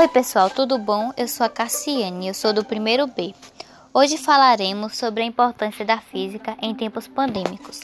Oi, 0.00 0.08
pessoal, 0.08 0.48
tudo 0.48 0.78
bom? 0.78 1.12
Eu 1.14 1.28
sou 1.28 1.44
a 1.44 1.48
Cassiane, 1.50 2.28
eu 2.28 2.32
sou 2.32 2.54
do 2.54 2.64
primeiro 2.64 3.06
B. 3.06 3.34
Hoje 3.92 4.16
falaremos 4.16 4.96
sobre 4.96 5.22
a 5.22 5.26
importância 5.26 5.84
da 5.84 5.98
física 5.98 6.56
em 6.62 6.74
tempos 6.74 7.06
pandêmicos. 7.06 7.82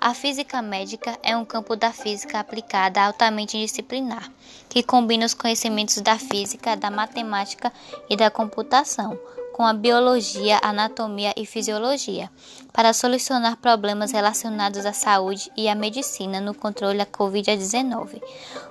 A 0.00 0.14
física 0.14 0.62
médica 0.62 1.18
é 1.22 1.36
um 1.36 1.44
campo 1.44 1.76
da 1.76 1.92
física 1.92 2.40
aplicada 2.40 3.02
altamente 3.02 3.60
disciplinar, 3.60 4.32
que 4.66 4.82
combina 4.82 5.26
os 5.26 5.34
conhecimentos 5.34 6.00
da 6.00 6.18
física, 6.18 6.74
da 6.74 6.90
matemática 6.90 7.70
e 8.08 8.16
da 8.16 8.30
computação 8.30 9.18
com 9.58 9.66
a 9.66 9.72
biologia, 9.72 10.60
anatomia 10.62 11.34
e 11.36 11.44
fisiologia, 11.44 12.30
para 12.72 12.92
solucionar 12.92 13.56
problemas 13.56 14.12
relacionados 14.12 14.86
à 14.86 14.92
saúde 14.92 15.50
e 15.56 15.68
à 15.68 15.74
medicina 15.74 16.40
no 16.40 16.54
controle 16.54 16.98
da 16.98 17.04
Covid-19. 17.04 18.22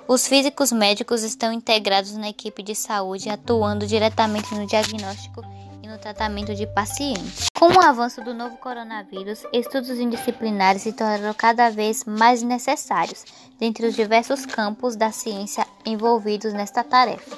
Os 0.08 0.26
físicos 0.26 0.72
médicos 0.72 1.22
estão 1.22 1.52
integrados 1.52 2.16
na 2.16 2.30
equipe 2.30 2.62
de 2.62 2.74
saúde, 2.74 3.28
atuando 3.28 3.86
diretamente 3.86 4.54
no 4.54 4.66
diagnóstico 4.66 5.44
e 5.82 5.86
no 5.86 5.98
tratamento 5.98 6.54
de 6.54 6.66
pacientes. 6.66 7.48
Com 7.54 7.66
o 7.66 7.82
avanço 7.82 8.22
do 8.22 8.32
novo 8.32 8.56
coronavírus, 8.56 9.42
estudos 9.52 9.90
indisciplinares 9.90 10.80
se 10.80 10.94
tornaram 10.94 11.34
cada 11.34 11.68
vez 11.68 12.06
mais 12.06 12.42
necessários 12.42 13.26
dentre 13.60 13.86
os 13.86 13.94
diversos 13.94 14.46
campos 14.46 14.96
da 14.96 15.12
ciência 15.12 15.66
envolvidos 15.84 16.54
nesta 16.54 16.82
tarefa. 16.82 17.36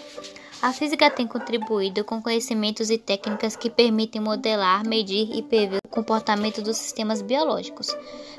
A 0.63 0.75
física 0.75 1.11
tem 1.11 1.27
contribuído 1.27 2.05
com 2.05 2.21
conhecimentos 2.21 2.91
e 2.91 2.99
técnicas 2.99 3.57
que 3.57 3.71
permitem 3.71 4.21
modelar, 4.21 4.87
medir 4.87 5.35
e 5.35 5.43
prever 5.43 5.79
o 5.83 5.89
comportamento 5.89 6.61
dos 6.61 6.77
sistemas 6.77 7.23
biológicos, 7.23 7.97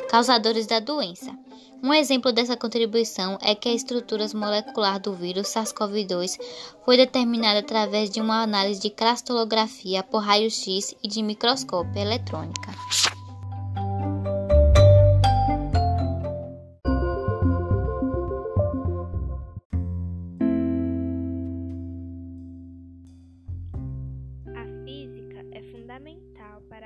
causadores 0.08 0.68
da 0.68 0.80
doença. 0.80 1.36
Um 1.82 1.92
exemplo 1.92 2.32
dessa 2.32 2.56
contribuição 2.56 3.40
é 3.42 3.56
que 3.56 3.68
a 3.68 3.74
estrutura 3.74 4.28
molecular 4.36 5.00
do 5.00 5.14
vírus 5.14 5.48
SARS-CoV-2 5.48 6.38
foi 6.86 6.96
determinada 6.96 7.60
através 7.60 8.12
de 8.12 8.22
uma 8.22 8.44
análise 8.44 8.80
de 8.80 8.92
crastallografia 8.92 10.04
por 10.04 10.20
raio-x 10.20 10.94
e 11.04 11.08
de 11.08 11.24
microscópio 11.24 12.00
eletrônica. 12.00 12.72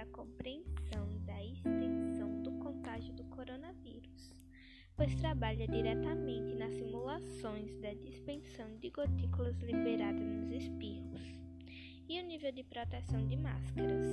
Compreensão 0.05 1.07
da 1.25 1.43
extensão 1.43 2.41
do 2.41 2.53
contágio 2.53 3.13
do 3.13 3.25
coronavírus, 3.25 4.33
pois 4.95 5.13
trabalha 5.15 5.67
diretamente 5.67 6.55
nas 6.55 6.73
simulações 6.73 7.75
da 7.81 7.93
dispensão 7.93 8.77
de 8.77 8.89
gotículas 8.89 9.59
liberadas 9.59 10.27
nos 10.27 10.51
espirros 10.51 11.21
e 12.07 12.19
o 12.19 12.23
nível 12.23 12.51
de 12.51 12.63
proteção 12.63 13.27
de 13.27 13.35
máscaras. 13.35 14.05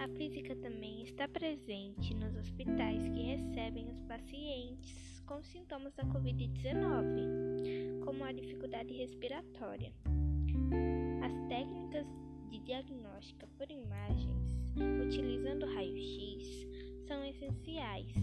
A 0.00 0.08
física 0.08 0.56
também 0.56 1.02
está 1.02 1.28
presente 1.28 2.12
nos 2.14 2.34
hospitais 2.36 3.08
que 3.08 3.22
recebem 3.22 3.88
os 3.90 4.02
pacientes 4.02 5.20
com 5.26 5.42
sintomas 5.42 5.94
da 5.94 6.04
Covid-19, 6.04 8.04
como 8.04 8.24
a 8.24 8.32
dificuldade 8.32 8.92
respiratória. 8.92 9.92
As 11.22 11.32
técnicas 11.48 12.06
de 12.50 12.58
diagnóstica 12.58 13.46
por 13.56 13.70
imagens 13.70 14.19
utilizando 15.10 15.66
raio-x 15.66 16.68
são 17.08 17.24
essenciais 17.24 18.14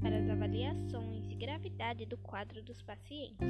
para 0.00 0.16
as 0.16 0.30
avaliações 0.30 1.26
de 1.26 1.34
gravidade 1.34 2.06
do 2.06 2.16
quadro 2.18 2.62
dos 2.62 2.80
pacientes. 2.82 3.48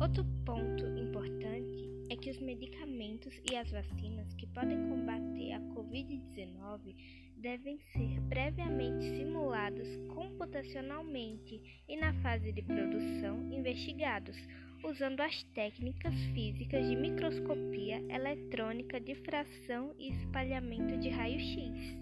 Outro 0.00 0.24
ponto 0.46 0.86
importante 0.96 1.90
é 2.08 2.14
que 2.14 2.30
os 2.30 2.40
medicamentos 2.40 3.34
e 3.50 3.56
as 3.56 3.68
vacinas 3.72 4.32
que 4.34 4.46
podem 4.46 4.78
combater 4.88 5.54
a 5.54 5.60
Covid-19 5.74 6.94
devem 7.36 7.80
ser 7.92 8.20
previamente 8.28 9.16
simulados 9.16 9.88
computacionalmente 10.14 11.84
e, 11.88 11.96
na 11.96 12.14
fase 12.22 12.52
de 12.52 12.62
produção, 12.62 13.52
investigados 13.52 14.36
usando 14.84 15.20
as 15.20 15.42
técnicas 15.54 16.14
físicas 16.34 16.86
de 16.88 16.96
microscopia 16.96 18.02
eletrônica, 18.08 19.00
difração 19.00 19.94
e 19.98 20.10
espalhamento 20.10 20.96
de 20.98 21.08
raio-x. 21.08 21.96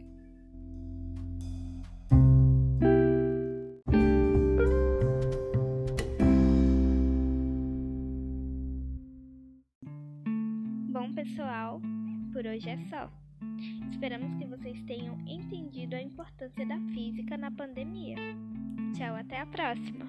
Bom, 10.91 11.13
pessoal, 11.15 11.81
por 12.33 12.47
hoje 12.47 12.69
é 12.69 12.79
só. 12.89 13.11
Esperamos 13.91 14.37
que 14.39 14.47
vocês 14.47 14.83
tenham 14.83 15.19
entendido 15.27 15.97
a 15.97 16.03
importância 16.03 16.67
da 16.67 16.79
física 16.95 17.37
na 17.37 17.51
pandemia. 17.51 18.17
Tchau, 18.95 19.15
até 19.15 19.41
a 19.41 19.47
próxima. 19.47 20.05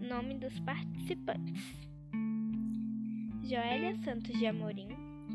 Nome 0.00 0.34
dos 0.34 0.58
participantes: 0.60 1.89
Joélia 3.42 3.96
Santos 4.04 4.38
de 4.38 4.46
Amorim, 4.46 4.88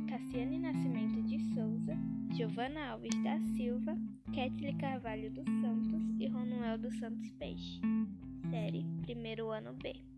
Cassiane 0.07 0.59
Nascimento 0.59 1.21
de 1.23 1.39
Souza, 1.53 1.97
Giovana 2.33 2.91
Alves 2.91 3.15
da 3.23 3.39
Silva, 3.55 3.97
Ketley 4.33 4.73
Carvalho 4.75 5.31
dos 5.31 5.45
Santos 5.61 6.01
e 6.19 6.27
Ronuel 6.27 6.77
dos 6.77 6.97
Santos 6.99 7.29
Peixe. 7.31 7.81
Série 8.49 8.85
Primeiro 9.01 9.51
Ano 9.51 9.73
B. 9.73 10.14